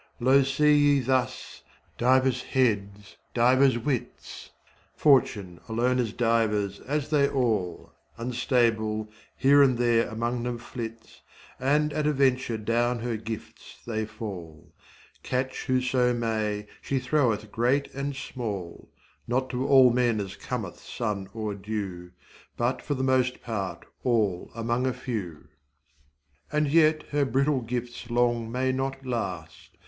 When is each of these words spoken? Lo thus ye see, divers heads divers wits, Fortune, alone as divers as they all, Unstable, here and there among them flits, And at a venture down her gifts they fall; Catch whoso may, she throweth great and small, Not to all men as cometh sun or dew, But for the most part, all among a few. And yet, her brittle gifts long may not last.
Lo 0.19 0.39
thus 0.39 0.59
ye 0.59 0.99
see, 0.99 1.61
divers 1.99 2.41
heads 2.41 3.17
divers 3.35 3.77
wits, 3.77 4.49
Fortune, 4.95 5.59
alone 5.69 5.99
as 5.99 6.11
divers 6.11 6.79
as 6.79 7.11
they 7.11 7.29
all, 7.29 7.93
Unstable, 8.17 9.11
here 9.37 9.61
and 9.61 9.77
there 9.77 10.07
among 10.07 10.41
them 10.41 10.57
flits, 10.57 11.21
And 11.59 11.93
at 11.93 12.07
a 12.07 12.13
venture 12.13 12.57
down 12.57 12.97
her 13.01 13.15
gifts 13.15 13.77
they 13.85 14.07
fall; 14.07 14.73
Catch 15.21 15.65
whoso 15.67 16.15
may, 16.15 16.65
she 16.81 16.97
throweth 16.97 17.51
great 17.51 17.93
and 17.93 18.15
small, 18.15 18.89
Not 19.27 19.51
to 19.51 19.67
all 19.67 19.91
men 19.91 20.19
as 20.19 20.35
cometh 20.35 20.79
sun 20.79 21.29
or 21.31 21.53
dew, 21.53 22.09
But 22.57 22.81
for 22.81 22.95
the 22.95 23.03
most 23.03 23.43
part, 23.43 23.85
all 24.03 24.49
among 24.55 24.87
a 24.87 24.93
few. 24.93 25.47
And 26.51 26.67
yet, 26.69 27.03
her 27.11 27.23
brittle 27.23 27.61
gifts 27.61 28.09
long 28.09 28.51
may 28.51 28.71
not 28.71 29.05
last. 29.05 29.77